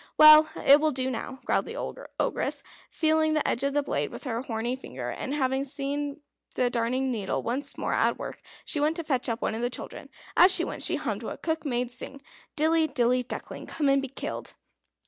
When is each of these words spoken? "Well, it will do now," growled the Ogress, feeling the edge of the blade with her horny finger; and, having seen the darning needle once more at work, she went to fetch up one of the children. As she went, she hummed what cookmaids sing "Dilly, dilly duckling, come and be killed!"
"Well, 0.17 0.49
it 0.65 0.79
will 0.81 0.89
do 0.89 1.11
now," 1.11 1.37
growled 1.45 1.65
the 1.65 1.75
Ogress, 1.75 2.63
feeling 2.89 3.35
the 3.35 3.47
edge 3.47 3.61
of 3.61 3.75
the 3.75 3.83
blade 3.83 4.09
with 4.09 4.23
her 4.23 4.41
horny 4.41 4.75
finger; 4.75 5.11
and, 5.11 5.35
having 5.35 5.63
seen 5.63 6.21
the 6.55 6.71
darning 6.71 7.11
needle 7.11 7.43
once 7.43 7.77
more 7.77 7.93
at 7.93 8.17
work, 8.17 8.41
she 8.65 8.79
went 8.79 8.95
to 8.95 9.03
fetch 9.03 9.29
up 9.29 9.43
one 9.43 9.53
of 9.53 9.61
the 9.61 9.69
children. 9.69 10.09
As 10.35 10.51
she 10.51 10.65
went, 10.65 10.81
she 10.81 10.95
hummed 10.95 11.21
what 11.21 11.43
cookmaids 11.43 11.93
sing 11.93 12.19
"Dilly, 12.55 12.87
dilly 12.87 13.21
duckling, 13.21 13.67
come 13.67 13.89
and 13.89 14.01
be 14.01 14.09
killed!" 14.09 14.55